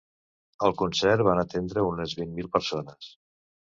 [0.67, 3.17] Al concert van atendre unes vint mil persones.